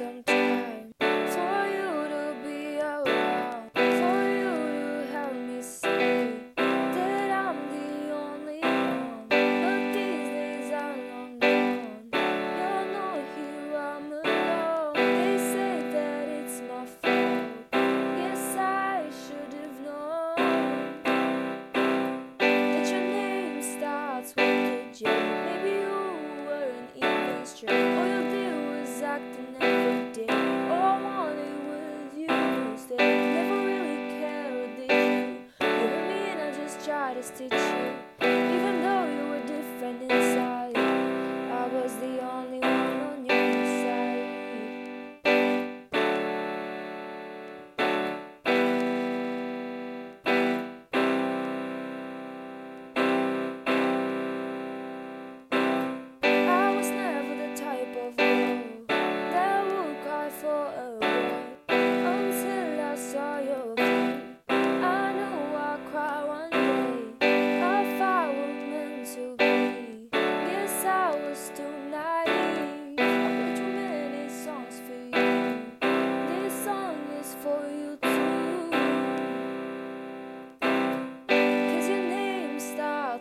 [0.00, 0.29] Sometimes.
[37.20, 40.49] misunderstood you, even though you were different inside.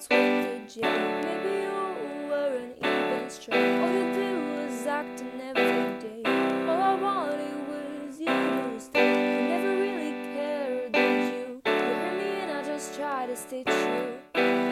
[0.00, 0.82] starts with a J.
[1.22, 3.58] Maybe you were an even strike.
[3.58, 6.22] All you did was acting every day.
[6.68, 9.42] All I wanted was you to stay.
[9.42, 11.62] You never really cared, did you?
[11.64, 14.67] You hurt me and I just try to stay true.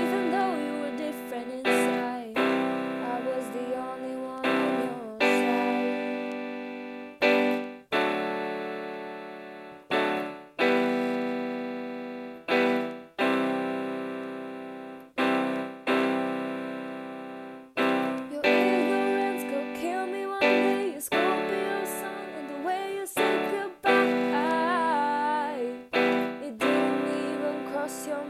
[27.87, 28.26] emoción.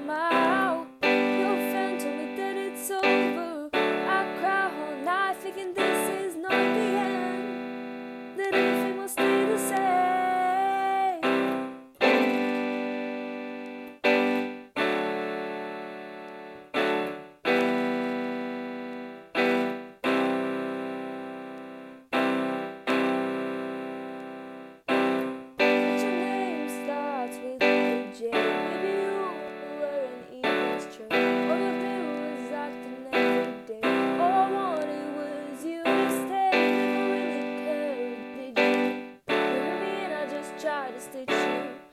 [41.57, 41.86] you.